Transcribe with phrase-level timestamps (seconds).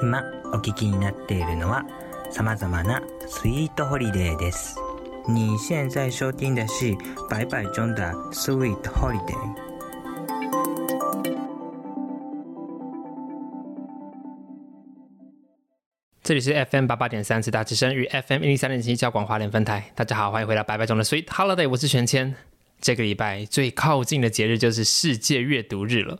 [0.00, 1.84] 今お聞きになっているのは
[2.30, 4.76] 様々なスイートホリデーです。
[5.28, 6.96] 你现在收听的是
[7.28, 9.36] 百百中的 Sweet Holiday。
[16.22, 19.92] 这里是 FM 八八点三，大之声与 FM 一零三点七交广华联分台。
[19.94, 22.34] 大家好，欢迎回到白白中的 Sweet Holiday，我是玄谦。
[22.80, 26.18] 这个礼拜最靠近的节日就是世界阅读日了。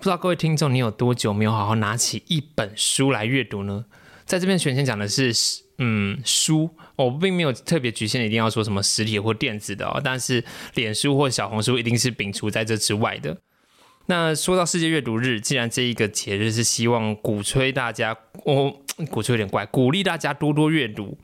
[0.00, 3.84] 不知道各位听众，你有多久没有好好拿起一本书来阅读呢？
[4.24, 5.30] 在这边，玄谦讲的是，
[5.76, 13.36] 嗯，书，我并没有特别局限一定要说什么实体或电子的哦，但是脸书或小红书一定是摒除在这之外的。
[14.06, 18.80] 那说到世界阅读日，既然这一个节日是希望鼓吹大家，我
[19.10, 21.18] 鼓吹有点怪，鼓励大家多多阅读，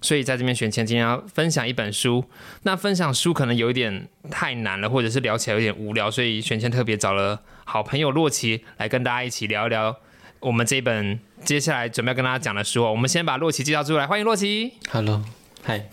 [0.00, 2.24] 所以在这边选前今天要分享一本书。
[2.62, 9.96] 那分享书可能有一点太难了，或者是聊起来有点无聊，所以选前特别找了好朋友洛奇来跟大家一起聊一聊
[10.40, 12.82] 我们这本接下来准备要跟大家讲的书。
[12.82, 14.72] 我们先把洛奇介绍出来，欢迎洛奇。
[14.90, 15.22] Hello，
[15.62, 15.88] 嗨，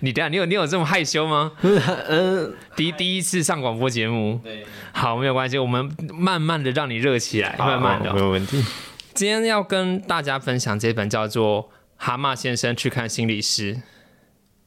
[0.00, 1.52] 你等下，你有你有这么害羞吗？
[1.60, 8.18] 嗯，第第一次上广播节目，对，好，没有关系，我们慢慢的让你热起来，慢慢的没。
[8.18, 8.64] 有问题。
[9.12, 11.64] 今天要跟大家分享这本叫做
[11.98, 13.74] 《蛤蟆先生去看心理师》，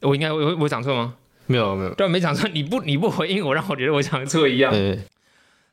[0.02, 1.16] 我应该我我讲错吗？
[1.48, 2.48] 没有没有，对，没讲错。
[2.54, 4.72] 你不你不回应我，让我觉得我讲错一样。
[4.72, 5.00] 对，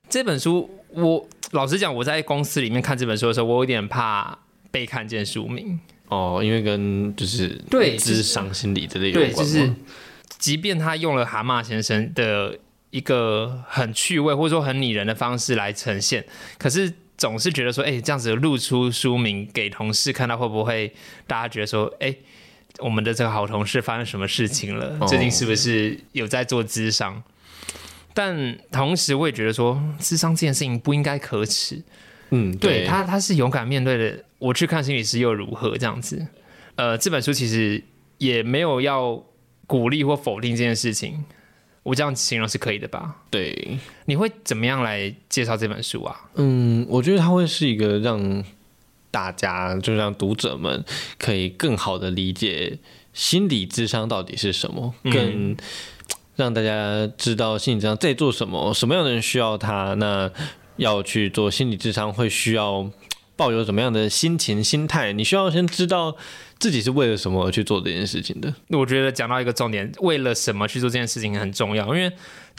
[0.09, 4.39] 这本书，我老实讲，我在公司里面看这本书的时候，我有点怕
[4.71, 5.79] 被看见书名。
[6.09, 9.75] 哦，因为跟就是对智商心理之类有对，关吗就是
[10.39, 12.59] 即便他用了蛤蟆先生的
[12.91, 16.25] 一个很趣味或者说很拟人的方式来呈现，
[16.57, 20.91] 可是总是觉得说，哎、这样子露出书名给同事看到，会不会
[21.27, 22.15] 大家觉得说，哎、
[22.79, 24.97] 我们的这个好同事发生什么事情了？
[25.01, 27.23] 哦最近是不是有在做智商？
[28.15, 31.83] 但同时我也觉得说，智商这件事情不应该可耻。
[32.31, 34.25] 嗯，对他，他是勇敢面对的。
[34.39, 35.77] 我去看心理师又如何？
[35.79, 36.27] 这样子，
[36.77, 37.83] 呃，这本书其实
[38.19, 39.25] 也没有要
[39.67, 41.25] 鼓励或否定这件事情。
[41.85, 43.17] 我这样形容是可以的吧？
[43.31, 46.29] 对，你会怎么样来介绍这本书啊？
[46.35, 48.45] 嗯，我觉得它会是一个让
[49.11, 50.85] 大家，就让读者们
[51.19, 52.79] 可以更好的理解
[53.15, 55.57] 心理智商到底是什么，嗯更
[56.39, 60.31] 让大家知道心理智商在做什么，什么样的人需要它，那
[60.77, 62.89] 要去做心理智商会需要
[63.35, 66.17] 抱有怎么样的心情、心态，你需要先知道
[66.61, 68.55] 自己是为了什么而去做这件事情的。
[68.69, 72.13] 我觉得讲到一个重点，为了什么去做这件事情很重要，因为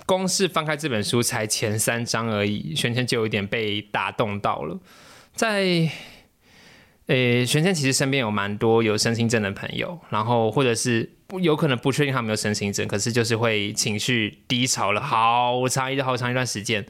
[0.05, 4.77] 光是翻开这本书才前三章而已，玄谦就有一点被打动到了。
[5.33, 5.89] 在
[7.07, 11.09] 诶，玄谦其实身边有蛮多有身心症的朋友，然后或者是
[11.39, 16.83] 有可能不确定他有没有身心症，可是就是会情绪低潮了好长一好长一段时间，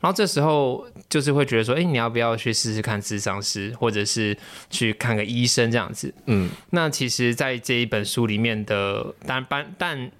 [0.00, 4.36] 然后这时候就是会觉得说，哎，你要不要去试试看智商师，或者是
[4.70, 6.14] 去看个医生这样子？
[6.26, 10.10] 嗯，那其实，在这一本书里面的，但扮但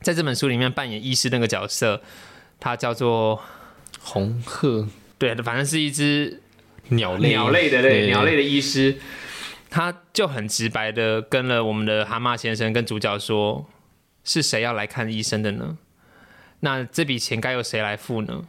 [0.00, 2.00] 在这本书里面扮演医师那个角色，
[2.60, 3.42] 他叫做
[4.00, 4.86] 红鹤。
[5.18, 6.40] 对，反正是一只
[6.90, 7.30] 鸟类。
[7.30, 8.06] 鸟类的类对。
[8.06, 8.96] 鸟类的医师，
[9.70, 13.68] 他就很直白的跟了我们的蛤蟆先生跟主角说，
[14.24, 15.78] 是谁要来看医生的呢？
[16.60, 18.44] 那这笔钱该由谁来付呢？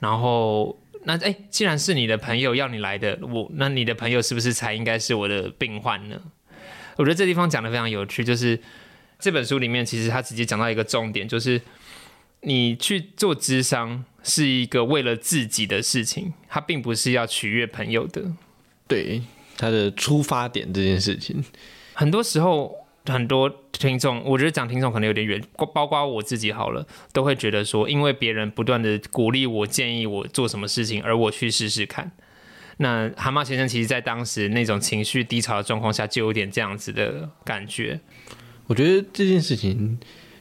[0.00, 6.20] 然后那哎，既然是你的朋友要你来的，我那你的朋友是不是才应该是我的病患呢？
[6.96, 8.60] 我觉得这地方讲的非常有趣，就是
[9.18, 11.60] 这本书里面其实他直接讲到一个重点，就是
[12.42, 18.32] 你去做智商是一个为了自己的事情，他并不是要取悦朋友的。
[18.86, 19.22] 对
[19.58, 21.44] 他的出发点这件事情，
[21.92, 25.42] 很多时候，很多听众，我觉得讲听众可能有点远，
[25.74, 32.12] 包括我自己好了，都会觉得说，因为别人不断的鼓励我、建议我做什么事情，而我去试试看。
[32.76, 38.00] 那蛤蟆先生其实在当时那种情绪低潮的状况下，就有点这样子的感觉。
[38.68, 39.98] 我觉得这件事情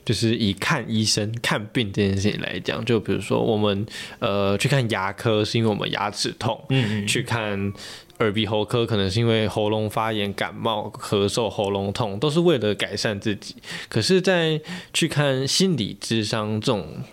[0.07, 3.85] 就是以看医生、看病这件事情来讲，就比如说我们
[4.19, 7.73] 呃去看牙科是因为我们牙齿痛，嗯嗯，去看
[8.19, 13.57] 耳鼻喉科可能是因为喉咙发炎、感冒、咳嗽、喉咙痛，都是为了改善自己。
[13.89, 14.61] 可是，在
[14.93, 17.03] 去看心理智商这种。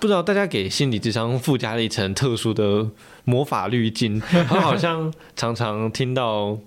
[0.00, 2.90] 不知道大家给心理智商附加了一层特殊的
[3.22, 6.58] 魔法滤镜，好像常常听到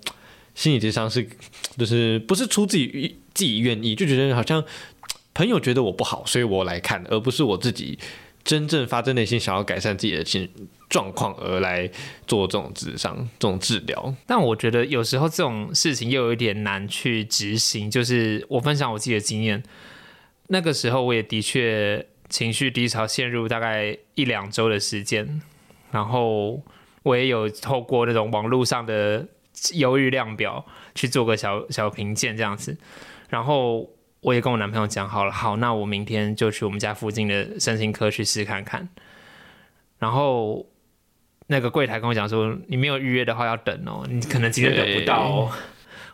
[0.54, 1.28] 心理智商是
[1.78, 4.64] 就是不是出自己自己愿意，就觉得好像
[5.36, 8.00] 朋友觉得我不好，所以我来看，而不是我自己
[8.44, 10.50] 真正发自内心想要改善自己的情
[10.90, 11.88] 状况而来
[12.26, 14.16] 做这种智商、这种治疗。
[14.26, 17.92] 但我觉得有时候这种事情又有一点难去执行。
[17.92, 19.62] 就是我分享我自己的经验，
[20.48, 25.42] 那个时候我也的确情绪低潮，陷入大概一两周的时间。
[25.92, 26.62] 然后
[27.04, 29.26] 我也有透过那种网络上的
[29.74, 32.78] 忧郁量表去做个小小评鉴这样子，
[33.30, 33.90] 然后
[34.25, 38.89] 我也跟我男朋友讲好了，好，那我明天就去我们家附近的身心科去试看看。
[40.00, 40.66] 然后
[41.45, 45.51] 那个柜台跟我讲说，你没有预约的话要等哦，你可能今天等不到哦。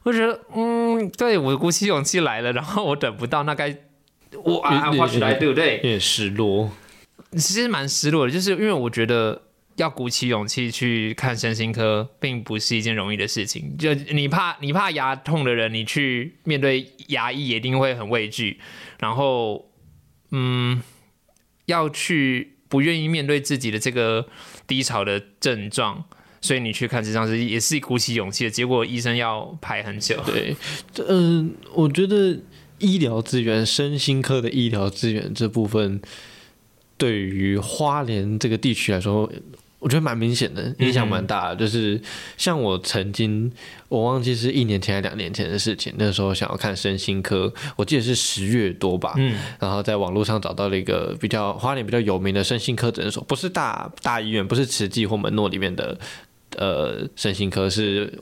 [0.03, 3.73] 我觉得，嗯，对我鼓起勇气来了，然后我等不到，那该
[4.43, 5.77] 我啊，或许来对不对？
[5.77, 6.69] 有点失落，
[7.31, 9.41] 其实蛮失落的，就是因为我觉得
[9.75, 13.77] 要鼓起勇气去看身心科，并不是一件容易的事情。
[13.77, 18.59] 就你怕你怕牙痛的人，你去面对牙医一定会很畏惧，
[19.00, 19.69] 然后，
[20.31, 20.81] 嗯，
[21.65, 22.53] 要去。
[22.71, 24.25] 不愿意面对自己的这个
[24.65, 26.06] 低潮的症状，
[26.39, 28.50] 所以你去看这张是也是鼓起勇气的。
[28.50, 30.18] 结果医生要排很久。
[30.25, 30.56] 对，
[31.06, 32.39] 嗯，我觉得
[32.79, 36.01] 医疗资源、身心科的医疗资源这部分，
[36.95, 39.29] 对于花莲这个地区来说。
[39.81, 41.56] 我觉得蛮明显的，影响蛮大的。
[41.56, 42.00] 就是
[42.38, 43.51] 像我曾经，
[43.89, 45.92] 我忘记是一年前还是两年前的事情。
[45.98, 49.16] 那时候想要看身心科，我记得是十月多吧。
[49.18, 49.36] 嗯。
[49.60, 55.98] 然后在网络上找到了一个比较花莲比较有名的身心科诊所，不是大大医院，不是慈济或门诺里面的
[56.57, 58.22] 呃身心科，是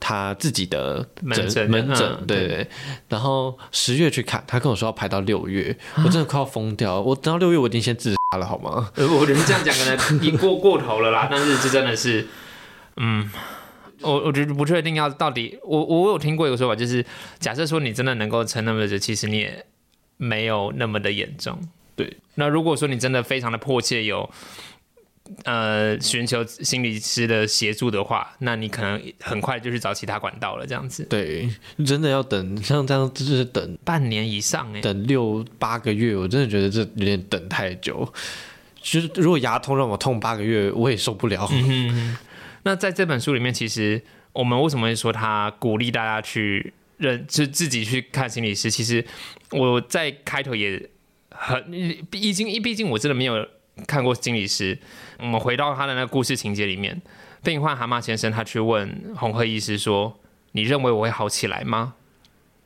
[0.00, 2.24] 他自己的门诊门诊。
[2.26, 2.68] 对对。
[3.08, 7.00] 然后十月去看，他跟我说要排到六月，我真的快要疯掉。
[7.00, 8.18] 我等到六月，我已经先自杀。
[8.36, 8.90] 了好吗？
[8.96, 11.26] 呃，我觉得这样讲可能已经过过头了啦。
[11.32, 12.26] 但是这真的是，
[12.98, 13.26] 嗯，
[14.02, 15.58] 我我觉得不确定要到底。
[15.64, 17.02] 我我有听过一个说法，就是
[17.38, 19.64] 假设说你真的能够撑那么久，其实你也
[20.18, 21.58] 没有那么的严重。
[21.96, 22.18] 对。
[22.34, 24.28] 那如果说你真的非常的迫切有
[25.44, 30.66] 呃寻求心理师的协助的话，那你可能很快就去找其他管道了。
[30.66, 31.04] 这样子。
[31.04, 31.48] 对，
[31.86, 38.12] 真的要等像这样，就是等半年以上哎，等六八个月，我真的觉得这有点等太久。
[38.80, 41.48] 其实如果牙痛让我痛八个月，我也受不了。
[42.62, 44.00] 那在这本书里面，其实
[44.32, 48.70] 我们为什么会说他鼓励大家去认，就自己去看心理师？
[48.70, 49.04] 其实
[49.50, 50.90] 我在开头也
[51.30, 51.70] 很，
[52.10, 53.46] 毕竟毕竟我真的没有
[53.86, 54.78] 看过心理师。
[55.18, 57.00] 我们回到他的那个故事情节里面，
[57.42, 60.18] 病患蛤蟆先生他去问红鹤医师说
[60.52, 61.94] ：“你认为我会好起来吗？”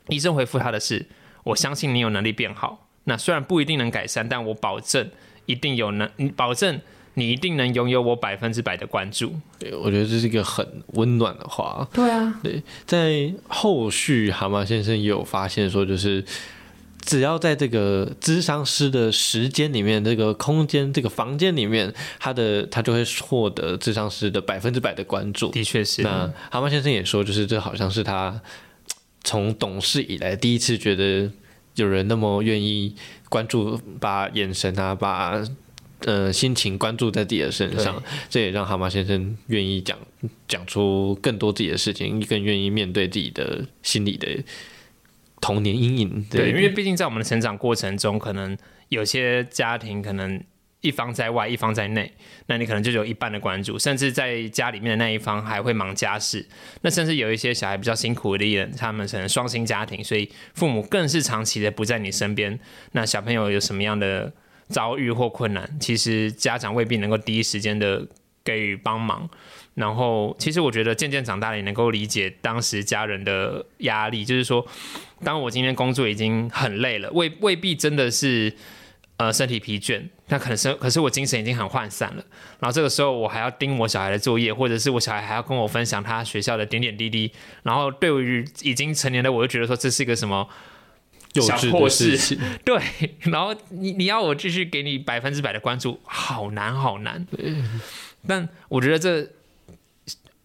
[0.09, 1.07] 医生回复他的是
[1.45, 2.89] ：“我相信你有能力变好。
[3.05, 5.11] 那虽然不一定能改善，但我保证。”
[5.47, 6.81] 一定有能，你保证
[7.15, 9.35] 你一定能拥有我百分之百的关注。
[9.59, 11.85] 对，我觉得这是一个很温暖的话。
[11.93, 16.25] 对啊，对，在后续蛤蟆先生也有发现说，就是
[17.03, 25.51] 只要在这个咨商师的时间里面，这个空间、这个房间里面，他的他就会获得咨商师的百分之百的关注。
[25.51, 26.03] 的确是。
[26.03, 28.41] 那蛤蟆先生也说，就是这好像是他
[29.23, 31.31] 从懂事以来第一次觉得
[31.75, 32.95] 有人那么愿意。
[33.33, 35.43] 关注，把眼神啊，把
[36.01, 39.99] 呃心情关注在自己的身上，这也让蛤蟆先生愿意讲
[40.47, 44.29] 讲出更多自己的事情，更愿意面对自己的心理的
[45.43, 46.27] 童年阴影。
[46.31, 48.57] 对，因为毕竟在我们的成长过程中，可能
[48.89, 50.43] 有些家庭可能。
[50.85, 52.13] 一方在外，一方在内，
[52.47, 56.45] 那你可能就有一半的关注，甚至在家里面的那一方还会忙家事。
[56.81, 62.59] 那甚至有一些小孩比较辛苦的人，他们可能双薪家庭，所以父母更是长期的不在你身边。
[62.91, 64.33] 那小朋友有什么样的
[64.71, 68.05] 遭遇或困难，其实家长未必能够第一时间的
[68.43, 69.31] 给予帮忙。
[69.75, 74.67] 然后，其实我觉得渐渐长大了，也能够理解当时家人的压力，就是说，
[75.25, 78.55] 当我今天工作已经很累了，未未必真的是。
[79.19, 82.25] 呃，身体疲倦，那可能是，可是我精神已经很涣散了。
[82.59, 87.31] 然后这个时候，我还要盯我小孩的作业，或者是我小孩还要跟我分享他学校的点点滴滴。
[87.63, 90.49] 然后对于已经成年的我，就觉得说这是一个什么
[91.35, 92.37] 小破事？
[92.65, 92.83] 对。
[93.21, 97.25] 然后你你要我继续给你百分之百的关注，好难好难。
[98.27, 99.29] 但我觉得这，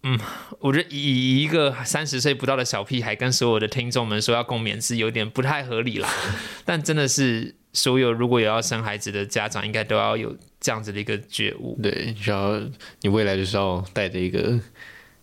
[0.02, 0.18] 嗯，
[0.60, 6.08] 我觉得以一个三十岁不到的小屁孩跟所有的听众们说要共勉是有点不太合理啦。
[6.64, 7.54] 但真的是。
[7.74, 11.78] 所有如果有要生孩子的家长，应该都要有这样子的一个觉悟。
[11.80, 12.58] 对，需要
[13.02, 14.58] 你未来就是要带着一个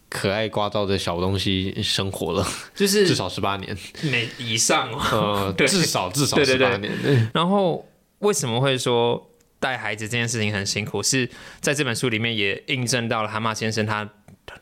[0.07, 7.29] 可爱刮照的小东西生活了，就是至少十八年，每以上哦， 至少至少十八年。
[7.33, 7.85] 然后
[8.19, 11.01] 为什么会说带孩子这件事情很辛苦？
[11.01, 11.27] 是
[11.59, 14.07] 在这本书里面也印证到了蛤蟆先生他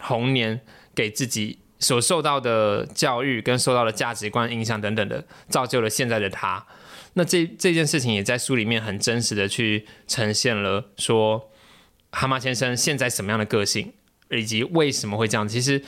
[0.05, 0.59] 童年
[0.93, 6.65] 给自己所受到的教育跟受到的价值观影响等等的，造就了现在的他。
[7.13, 11.49] 那这这件事情也在书里面很真实的去呈现了，说
[12.11, 13.93] 蛤蟆先生现在什么样的个性，
[14.29, 15.47] 以及为什么会这样。
[15.47, 15.81] 其实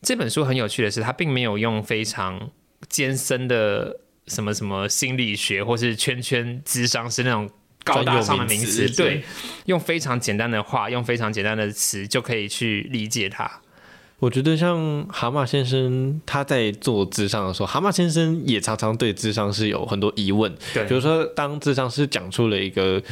[0.00, 2.50] 这本书很有趣的是，他并没有用非常
[2.88, 7.50] 艰深的什么什么心理学或是圈圈智商是那种
[7.84, 9.22] 高大上的名词，对，
[9.66, 13.50] 用非常简单的话，用非常简单的词就可以去理解它。
[14.18, 20.54] 我觉得像蛤蟆先生他在做智商的时候，蛤蟆先生也常常对智商是有很多疑问。
[20.74, 23.02] 对比如说当智商师讲出了一个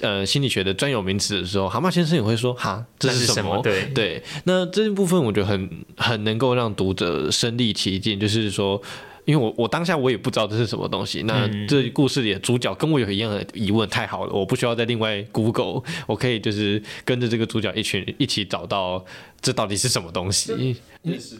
[0.00, 8.80] 呃心理学的专有名词的时候，蛤蟆先生也会说：“哈，这是什什么对对，那这部分我觉得很很能够让读者身历其境，就是说。
[9.24, 19.04] 因为我我当下我也不知道这是什么东西，那嗯这故事里的主角跟我有一样的疑问，太好了，我不需要再另外 Google，我可以就是跟着这个主角一群一起找到
[19.40, 20.76] 这到底是什么东西。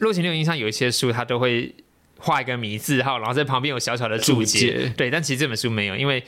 [0.00, 1.74] 洛奇六印象有一些书，它都会
[2.18, 4.44] 画一个迷字号，然后在旁边有小小的注注。
[4.44, 6.22] 解对，但其实这本书没有，因为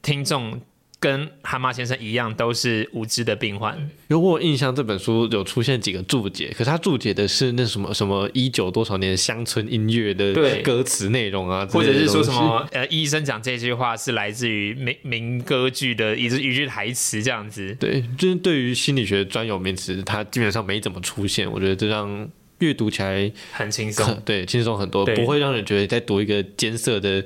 [0.00, 0.60] 听众
[1.02, 3.76] 跟蛤蟆先生一样，都是无知的病患。
[4.06, 10.32] 因为我印象这本书有出现几个注解，可是他注解的是那什么什么一九多少年乡村音乐的
[10.62, 17.76] 歌词内容啊，或者是说什么呃，医生讲这句话是来自于民民歌剧的一句一句台词这样子。
[17.80, 21.50] 对，就是对于心理学专有名词，它基本上没怎么出现。
[21.50, 22.28] 我觉得这让
[22.60, 27.24] 阅读起来很轻松，对轻松很多，不会让人觉得在读一个艰涩的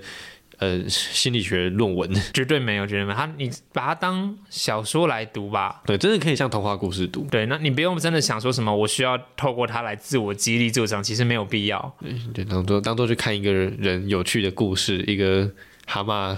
[0.59, 2.13] 呃心理学论文。
[2.33, 3.17] 绝对没有，绝对没有。
[3.17, 5.83] 他你把它当小说来读吧。
[5.87, 7.27] 对，真的可以像童话故事读。
[7.31, 11.97] 对，那你不用真的想说什么，我需要透过它来自我激励、自我成长，其实没有必要。
[12.33, 15.51] 对，当做当做去看一个人有趣的故事，一个
[15.87, 16.37] 蛤蟆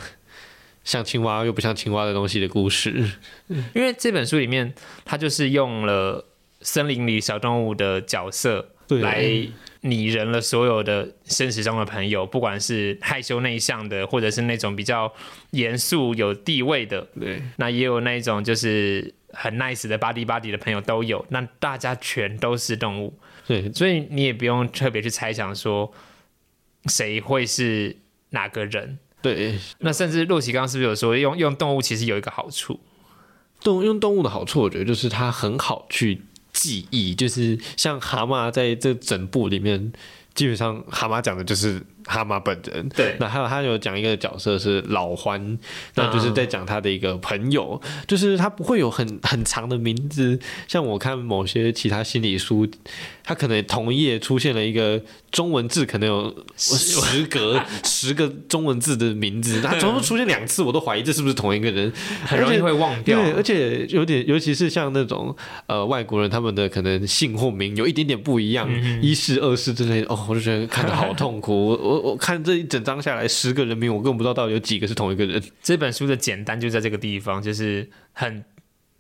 [0.85, 3.13] 像青蛙又不像青蛙的东西的故事。
[3.75, 4.73] 因为这本书里面，
[5.05, 6.25] 它就是用了
[6.63, 9.47] 森林里小动物的角色来
[9.83, 15.13] 拟人了所有的现实中的朋友，不管是害羞内向的，或者是那种比较
[15.51, 21.25] 严肃有地位的，对，那也有那一种就是很 nice 的 body body 的朋友都有。
[21.29, 25.93] 那大家全都是动物，对，所以你也不用特别去猜想说
[26.87, 27.97] 谁会是
[28.31, 28.99] 哪个人。
[29.21, 32.81] 对，那甚至洛奇刚刚是不是有说用用动物其实有一个好处？
[33.61, 36.23] 动用动物的好处，我觉得就是它很好去
[36.59, 39.93] 记忆，就是像蛤蟆在这整部里面，
[40.35, 42.89] 基本上蛤蟆讲的就是蛤蟆本人。
[42.89, 43.15] 对。
[43.21, 45.59] 那还有他有讲一个角色是老欢，
[45.95, 52.67] 那就是在讲他的一个朋友，就是他不会有很很长的名字，像我看某些其他心理书，
[53.23, 55.01] 他可能同一页出现了一个
[55.31, 61.93] 中文字，可能有十个 十个中文字的名字，他总共出现两次，我都怀疑这是不是同一个人，
[62.25, 63.21] 很容易会忘掉。
[63.21, 65.35] 对，而且有点，尤其是像那种
[65.67, 71.69] 呃外国人，他们的可能姓或名有一点点不一样，嗯一世、二世之类的，哦，我就觉得看的好痛苦。
[71.69, 75.43] 我我我看这一整章下来，十个人名，我根本不知道到底有几个是同一个人。
[75.63, 78.45] 这本书的简单就在这个地方，就是很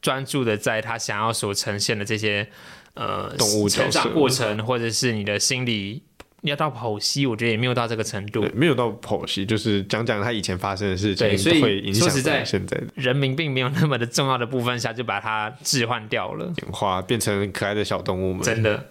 [0.03, 2.49] 专注的在他想要所呈现的这些
[2.95, 6.03] 呃动物成长过程，或者是你的心理。
[6.43, 8.47] 要到剖析，我觉得也没有到这个程度，。
[8.55, 16.45] 没有到剖析，就是讲讲他以前发生的事情，对所以会影响在到现在的人民并没有那么的重要的部分下，就把它置换掉了。
[16.63, 18.45] 演化，变成可爱的小动物们。
[18.45, 18.87] 真的。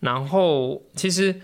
[0.00, 1.40] 然后其实，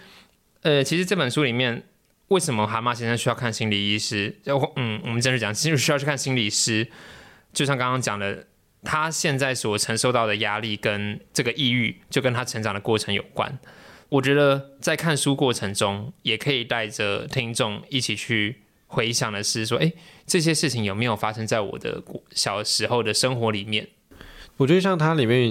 [0.60, 1.84] 呃，其实这本书里面，
[2.28, 4.36] 为什么蛤蟆先生需要看心理医师？
[4.42, 6.88] 就嗯，我们正式讲，其实需要去看心理师，
[7.52, 8.46] 就像刚刚讲的，
[8.82, 13.58] 他现在所承受到的压力跟这个抑郁，就跟他成长的过程有关。
[14.08, 19.92] 我觉得在看书过程中，也可以带着听众一起去回想的是说，哎，
[20.26, 23.88] 这些事情有没有发生在我的小时候的生活里面？
[24.58, 25.48] 我觉得像它里面，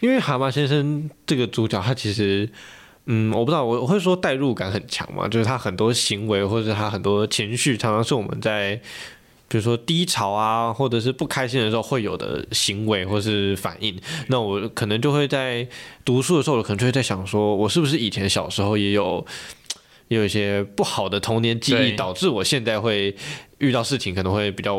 [0.00, 2.48] 因为蛤蟆先生这个主角，他其实，
[3.06, 8.74] 嗯，我不知道，我我会说代入感很强嘛，就是他很多行为或者他很多情绪，常常是我们在
[9.48, 13.96] 比如说低潮啊，或者是不开心的时候会有的行为或是反应。
[14.26, 15.66] 那我可能就会在
[16.04, 19.24] 读书的时候，我可能就会在想说，我是不是以前小时候也有。
[20.08, 23.14] 也有一些不好的童年记忆，导致我现在会
[23.58, 24.76] 遇到事情可能会比较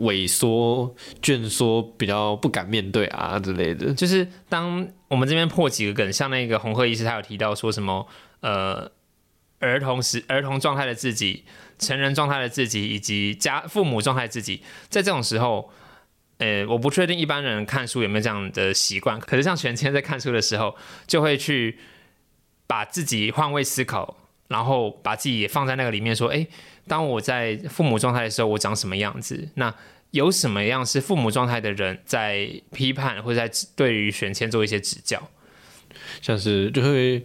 [0.00, 3.92] 萎缩、卷缩，比较不敢面对啊之类的。
[3.94, 8.06] 就是当我们这边破几个梗，像那个红鹤医师，他有提到说什么
[8.40, 8.90] 呃，
[9.58, 11.44] 儿童时儿童状态的自己、
[11.78, 15.70] 成人状态的自己，以及家父母状态自己，在这种时候。
[16.38, 20.74] 呃，我不确定一般人看书有没有这样的习惯，可是像全谦在看书的时候，
[21.06, 21.78] 就会去
[22.66, 24.16] 把自己换位思考，
[24.52, 26.46] 然后把自己也放在那个里面，说，诶，
[26.86, 29.48] 当我在父母状态的时候，我长什么样子？
[29.54, 29.74] 那
[30.10, 35.20] 有什么样是父母状态的人在批判或者在对于选签做一些指教？
[36.20, 37.18] 像是就会，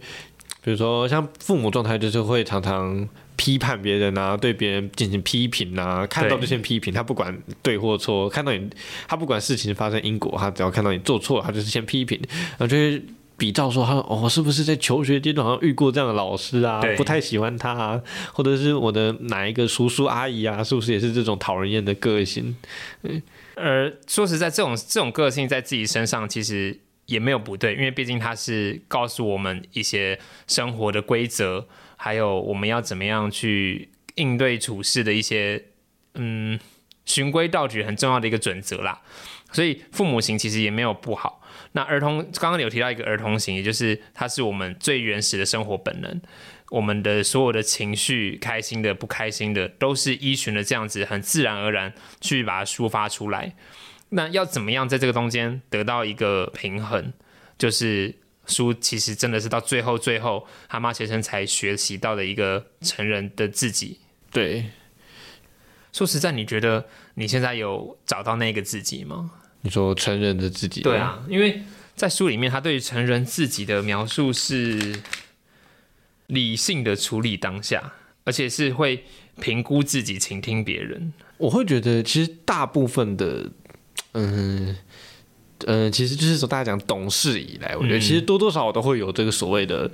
[0.62, 3.06] 比如说像父母状态，就是会常常
[3.36, 8.70] 批判别人啊，对别人进行批评啊，看到就先批评，他不管对或错，看到你，
[9.06, 12.18] 他不管事情发生因果，他只要看到你做错了，他就是先批评，
[12.56, 13.02] 然后就会。
[13.38, 16.82] 比照说他哦，是不是在求学阶段好像遇过这样的老师啊？
[16.96, 18.02] 不太喜欢他啊，
[18.32, 22.56] 或者是我的哪一个叔叔阿姨啊，是不是也是这种讨人厌的个性？
[23.54, 30.18] 而说实在，这种这种个性在自己身上其实也没有不对，因为毕竟他是告诉我们一些
[30.48, 35.62] 生活的规则，还有我们要怎么样去应对处事的一些
[36.14, 36.58] 嗯
[37.04, 39.00] 循规蹈矩很重要的一个准则啦。
[39.52, 41.37] 所以父母型其实也没有不好。
[41.72, 46.20] 那儿童刚刚有提到一个儿童型，也就是它是我们最原始的生活本能。
[46.70, 53.54] 我们的所有的情绪，开心的、不开心的，都是依循的这样子，很自然而然去把它抒发出来。
[54.10, 57.12] 那要怎么样在这个中间得到一个平衡？
[57.56, 58.14] 就是
[58.46, 63.98] 书其实真的是到最后，最后蛤蟆先生才学习到的一个成人的自己。
[64.30, 64.66] 对，
[65.90, 69.30] 说实在，你觉得你现在有找到那个自己吗？
[69.62, 70.82] 你说成人的自己？
[70.82, 71.62] 对啊，因为
[71.94, 75.00] 在书里面，他对于成人自己的描述是。
[76.28, 79.02] 理性的处理当下，而且是会
[79.40, 81.10] 评估自己、倾听别人。
[81.38, 83.50] 我会觉得，其实大部分的，
[84.12, 84.76] 嗯
[85.64, 89.90] 嗯，其实就是从，大家讲懂事以来，我觉得其实多多少少都会有这个所谓的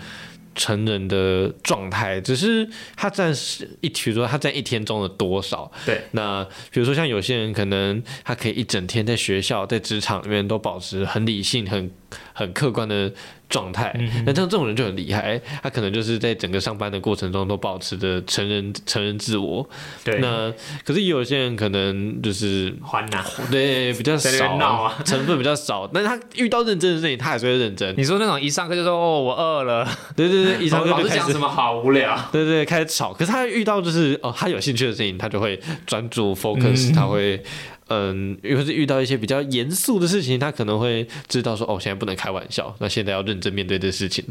[0.55, 3.33] 成人的状态，只是他占
[3.81, 5.71] 一，比如说他占一天中的多少。
[5.85, 11.91] 对，那比如说像有些人，可能他可以一整天在学校、在职场里面都保持很理性、很
[12.33, 13.13] 很客观的。
[13.55, 13.95] 状态，
[14.27, 19.65] 那像这种人就很厉害，他可能就是在整个上班的过程中都保持着成人成人自我。
[20.03, 20.53] 对，那
[20.85, 25.89] 可是也有些人可能就是欢呐，对，比较少啊，成分比较少。
[25.95, 27.95] 但是他遇到认真的事情，他还是会认真。
[27.97, 33.13] 你说那种一上课就说哦我饿了，对 对对， 一上课就讲什么好无聊， 对对，开始吵。
[33.13, 37.41] 可是他遇到就是哦他有兴趣的事情，他就会专注 focus，他会。
[37.89, 44.25] 嗯，如果是遇到一些比较严肃的事情，他可能会知道说，哦，现在不能开玩笑，那现在要认真面对这事情，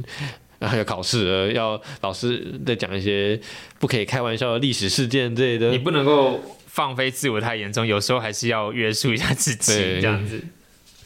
[0.57, 3.39] 然后要考试了，要老师在讲一些
[3.77, 5.69] 不可以开玩笑的历史事件之类的。
[5.69, 10.43] 你不能够放飞自我太严重，有时候还是要约束一下自己，这样子。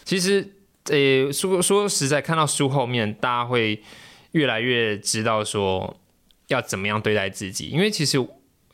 [0.05, 0.47] 其实，
[0.85, 3.81] 呃，说说实在，看到书后面，大家会
[4.31, 5.99] 越来越知道说
[6.47, 8.25] 要怎么样对待自己，因为其实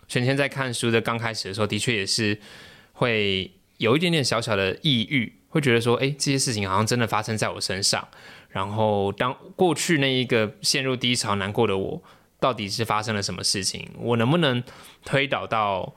[0.08, 2.38] 玄天在看书的刚开始的时候，的确也是
[2.91, 3.50] 会。
[3.84, 8.08] 有一点点小小的抑郁，会觉得说，哎，这些事情好像真的发生在我身上。
[8.50, 12.02] 然后，当过去那一个陷入低潮、难过的我，
[12.39, 13.89] 到底是发生了什么事情？
[14.00, 14.63] 我能不能
[15.04, 15.93] 推导到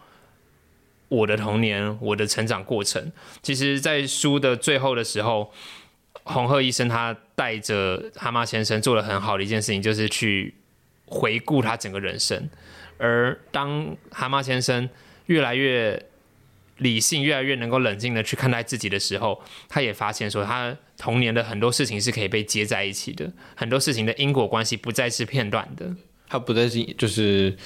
[1.09, 3.13] 我的童年、我的成长过程？
[3.43, 5.53] 其实，在书的最后的时候，
[6.25, 10.55] 红鹤医生他带着蛤蟆先生做了很好的一件事情，就是去
[11.07, 12.49] 回顾他整个人生。
[12.99, 14.89] 而当蛤蟆先生
[15.27, 16.03] 越来越
[16.79, 25.95] 理性越来越能够冷静的去看待自己的时候，他也发现说，他童年的很多事情是可以被接在一起的，很多事情的因果关系不再是片段的，
[26.29, 27.57] 他不再是就是。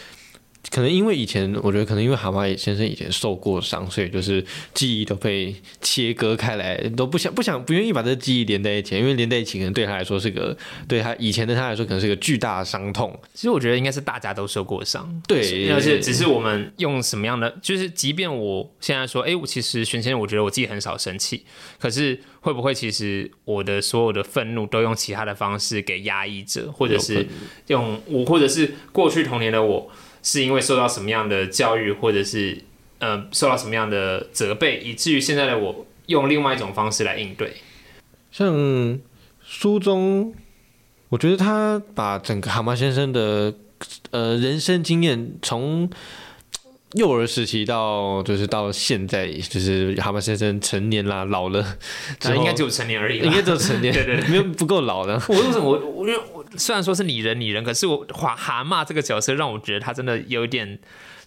[0.70, 4.44] 可能因为以前，我觉得可能因为蛤蟆先生以前受过伤，所以就是
[4.75, 13.18] 记忆都被切割开来，都不想不想不愿意把这个记忆连在一起，因为连在一起可能对他来说是个对他以前的他来说可能是个巨大的伤痛。
[13.33, 21.44] 其实我觉得应该是大家都受过伤，对，而且只是我们用什么样的，就是即便我现在说，哎，我其实玄先生，我觉得我自己很少生气，
[21.81, 27.27] 可是会不会其实我的所有的愤怒都用其他的方式给压抑着，或者是
[27.68, 29.90] 用我，或者是过去童年的我。
[30.22, 32.62] 是因为受到什么样的教育，或者是
[32.98, 37.56] 呃受到什么样的责备，以至于现在的我用另外一种方式来应对。
[38.30, 38.98] 像
[39.42, 40.35] 书中，
[41.09, 43.54] 我觉得他把整个蛤蟆先生的
[44.11, 45.90] 呃人生经验从。
[46.94, 51.76] 幼儿时期到就是到现在，就是蛤蟆先生成年啦，老了，
[52.35, 55.20] 应该只有成年而已，应该只有成年， 对对，没有不够老的。
[55.29, 60.79] 我为什么我我因为我虽然说是拟人拟人，可是我蛤蛤蟆这个角色让我觉得他真的有一点。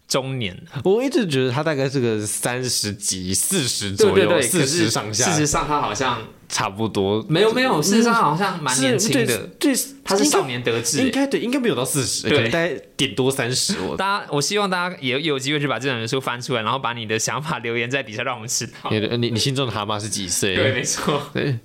[0.07, 5.25] 中年，我一直觉得他大概是个三十几、四十左右，四十上下。
[5.25, 7.25] 事实上，他好像差不多。
[7.27, 9.47] 没有没有，事实上好像蛮年轻的。
[9.59, 11.01] 对，他是少年得志。
[11.01, 13.79] 应该对，应该没有到四十，对，大概点多三十。
[13.79, 18.91] 我大家，我希望大家也有机会去把这本书翻出来，然后把你的想法留言在底下，让我们知道。
[18.91, 20.55] 你你心中的蛤蟆是几岁？
[20.55, 21.29] 对，没错。
[21.33, 21.57] 对。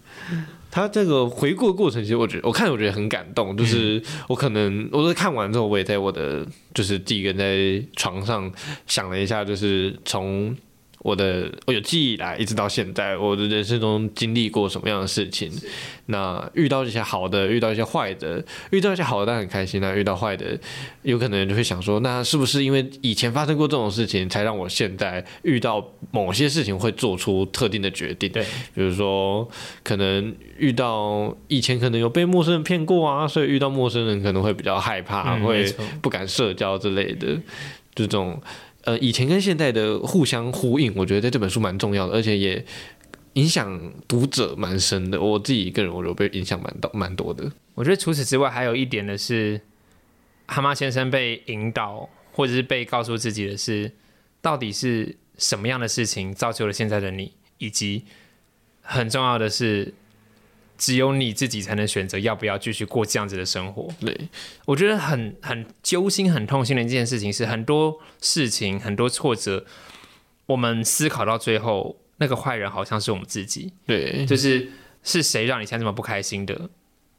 [0.70, 3.56] 他这个回顾的过程，其实我觉得，我看我觉得很感动。
[3.56, 8.50] 就是我可能，我在看完之后，我也在我的就是自己一个人在床上
[8.86, 10.56] 想了一下，就是从。
[11.00, 15.50] 我的我有记忆来，一直到现在，我的人生中经历过什么样的事情？
[16.06, 20.58] 那遇到一些好的，遇到一些坏的，遇到一些好的当然很开心那遇到坏的，
[21.02, 28.28] 有可能就会想说，那是不是因为以前发生过这种事情，才让我现在遇到某些事情会做出特定的决定？
[28.32, 28.42] 对，
[28.74, 29.48] 比如说
[29.84, 37.38] 可能遇到以前可能有被陌生人骗过啊，所以遇到陌生人可能会比较害怕，会不敢社交之类的
[37.94, 38.40] 这种。
[38.88, 42.64] 呃以前跟现在的互相呼应，我觉得在这本书蛮重要的，而且也
[43.34, 45.20] 影响读者蛮深的。
[45.20, 47.52] 我自己个人我觉得被影响蛮到蛮多的。
[47.74, 49.60] 我觉得除此之外，还有一点的是，
[50.46, 53.92] 蛤蟆先生被引导，或者是被告诉自己的是，
[54.40, 58.04] 到底是什么样的事情造就了现在的你，以及
[58.80, 59.92] 很重要的是，
[60.78, 63.88] 只有你自己才能选择要不要继续过这样子的生活。
[64.00, 64.16] 对，
[64.64, 69.66] 我觉得很很揪心、很痛心的一件事情是，很多事情、很多挫折，
[70.46, 73.72] 我们思考到最后，那个坏人好像是我们自己。
[73.84, 74.70] 对，就是
[75.02, 76.70] 是谁让你现在这么不开心的？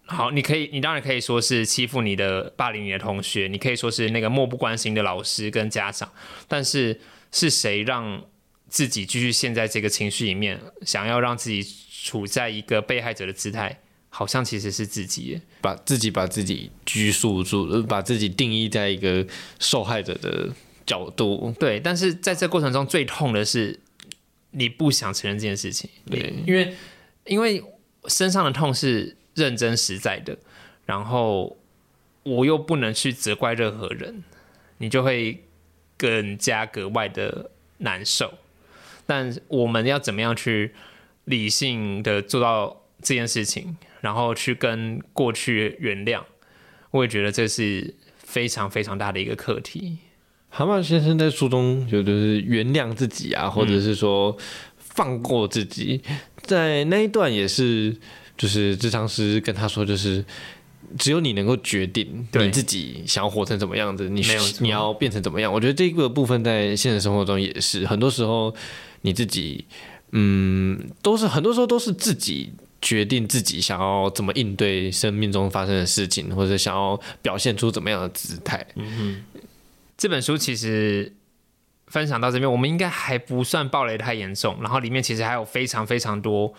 [0.05, 6.11] 好，你可以，你当然可以说是欺负你的、霸凌你的同学，你可以说是那个漠不关心的老师跟家长，
[6.47, 6.99] 但是
[7.31, 8.23] 是谁让
[8.67, 11.61] 自己继续陷在这个情绪里面，想要让自己
[12.09, 13.79] 处在一个被害者的姿态？
[14.11, 19.23] 好像其实是自己，把自己把自己拘束住，把自己定义在一个
[19.59, 20.49] 受害者的
[20.83, 21.53] 角度。
[21.59, 23.79] 对，但是在这过程中最痛的是
[24.49, 26.75] 你不想承认这件事情，对，因为
[27.25, 27.63] 因为
[28.07, 30.35] 身上的痛是认真实在的，
[30.87, 31.55] 然后
[32.23, 34.23] 我又不能去责怪任何人，
[34.79, 35.43] 你就会
[35.95, 38.33] 更加格外的难受。
[39.05, 40.73] 但我们要怎么样去
[41.29, 46.21] 理性的做到这件事情，然后去跟过去原谅？
[46.91, 49.99] 我也觉得这是非常非常大的一个课题。
[50.49, 54.35] 蛤蟆先生在书中有就是原谅自己啊，或者是说
[54.77, 56.01] 放过自己，
[56.41, 57.95] 在那一段也是，
[58.35, 60.25] 就是智商师跟他说，就是
[60.97, 65.53] 只有你能够决定你自己想要活成怎么样子，你没有你要变成怎么样。
[65.53, 68.51] 我觉得这个部分在现实生活中也是，很多时候
[69.01, 69.65] 你自己，
[70.11, 72.53] 嗯，都是很多时候都是自己。
[72.81, 78.65] 决定自己想要怎么应对生命中发生的事情，或者想要表现出怎么样的姿态。
[78.75, 79.21] 嗯
[79.97, 81.13] 这本书其实
[81.87, 86.53] 分享到这边，我们应该还不算暴雷太严重，然后里面其实还有非常非常多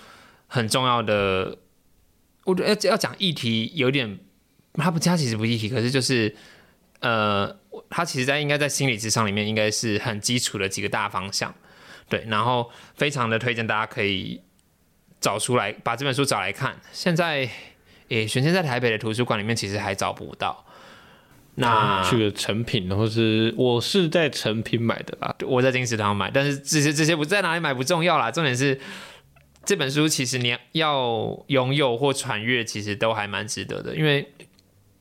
[0.46, 1.56] 很重要的，
[2.44, 4.18] 我觉得要要讲议题有点，
[4.74, 6.36] 它不它其实不议题，可是就是
[6.98, 7.56] 呃，
[7.88, 11.54] 它其实在应该在心理智商里面应该是很基础的几个大方向，
[12.10, 14.42] 对，然后非常的推荐大家可以
[15.18, 17.48] 找出来把这本书找来看，现在
[18.08, 20.66] 诶，选现在台北的图书馆里面其实还找不到。
[21.56, 25.34] 那去个成品，或是我是在成品买的啦。
[25.42, 28.80] 我在金石堂买，但是这些这些不在哪里买不重要啦，重点是
[29.64, 34.32] 这本书其实你要拥有或传阅，其实都还蛮值得的，因为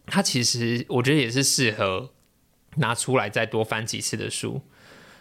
[0.08, 2.10] 它其实我觉得也是适合
[2.76, 4.62] 拿出来再多翻几次的书。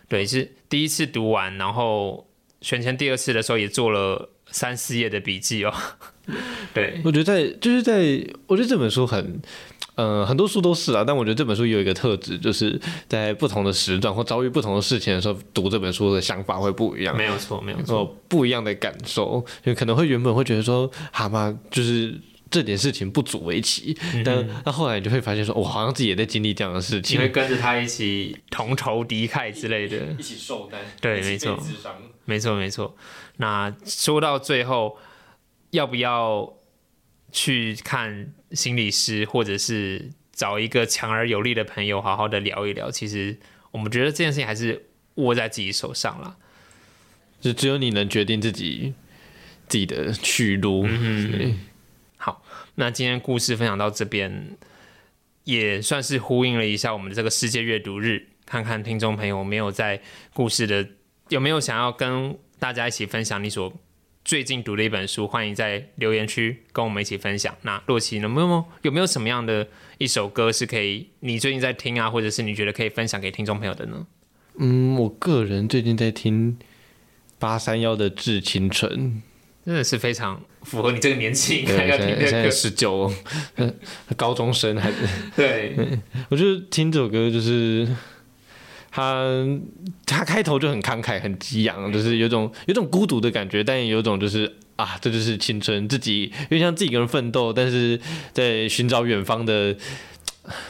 [0.09, 2.27] 对，是第一次读完，然后
[2.63, 5.75] 选前第二次的时候也做了三四页的笔记哦。
[6.73, 9.41] 对，我觉得在就是在，我觉得这本书很，
[9.95, 18.17] 呃，很多书都是啊，但我觉得这本书有一个特质，就是在不同的时段或遭遇不同的事情的时候，读这本书的想法会不一样，没有错，没有错。
[18.29, 22.19] 不一样的感受，就可能会原本会觉得说，蛤蟆就是。
[22.51, 29.97] 这点事情不足为奇，但那后来你就会发现说，我好像自己也在经历这样的事情你情，会跟着他一起同仇敌忾之类的。
[30.19, 31.57] 一起受难，对没错
[32.25, 32.97] 没错，没错。
[33.37, 34.99] 那说到最后，
[35.71, 36.55] 要不要
[37.31, 42.91] 去看心理师，或者是找一个强而有力的朋友，好好的聊一聊？
[42.91, 43.37] 其实
[43.71, 46.37] 我们觉得这件事情还是握在自己手上了。
[47.41, 48.95] 就只有你能决定自己
[49.69, 50.83] 自己的去路。
[50.83, 51.55] 对
[52.29, 54.55] 好，那今天故事分享到这边，
[55.45, 59.99] 也算是呼应了一下我们的这个世界阅读日，看看听众朋友没有在
[60.35, 60.87] 故事的
[61.31, 63.73] 有没有想要跟大家一起分享你所
[64.27, 67.57] 最近读的一本书，欢迎在留言区跟我们一起分享。
[67.63, 74.07] 那洛奇有没有有没有什么样的一首歌是可以你最近在听啊，或者是你觉得可以分享给听众朋友的呢？
[74.59, 76.59] 嗯，我个人最近在听
[77.39, 78.93] 八三幺的《致青春》，
[79.69, 82.51] 真的是非常符合你这个年纪应，该要听的歌。
[82.51, 83.13] 十九，
[84.17, 84.97] 高中生还是。
[85.37, 85.77] 对，
[86.31, 87.87] 我觉得听这首歌就是
[88.91, 89.45] 他，
[90.07, 98.01] 他开头就很慷慨、很激昂，就是有种有种孤独的感觉，但也有种就是啊，这就是青春，自己有点像自己一个人奋斗，但是
[98.33, 99.77] 在寻找远方的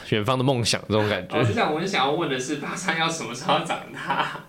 [0.09, 1.37] 远方的梦想这种感觉。
[1.37, 4.41] 老实讲，我很想要问的是，八三要什么时候长大？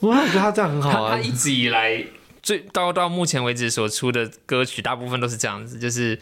[0.00, 1.16] 哇，我觉得他这样很好啊。
[1.16, 2.04] 一直以来
[2.44, 6.16] 最到到目前为止所出的歌曲，大部分都是这样子，就是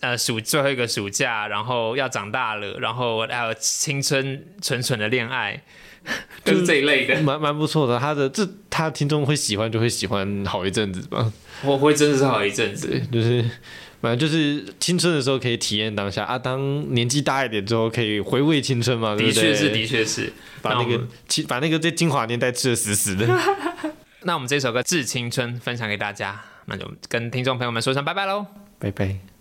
[0.00, 5.62] 呃暑最后一个暑假，然后要长大了，然后还有青春纯纯的恋爱，
[6.44, 7.20] 就是这一类的。
[7.20, 7.98] 蛮蛮不错的。
[7.98, 11.30] 他的这他听众会喜欢，就会喜欢好一阵子吧。
[11.62, 12.88] 我会真的是好一阵子。
[12.88, 13.44] 对，就是
[14.00, 19.42] 反正就是青春的时候可以体验当下啊，当年纪大一点之后可以回味青春嘛，对不对？
[19.42, 20.32] 的确是，的确是。
[20.62, 23.26] 把那个青把那个在精华年代吃的死死的。
[24.24, 28.46] 那我们这首歌《致青春》分享给大家，那就跟听众朋友们说声拜拜喽，
[28.78, 29.33] 拜拜。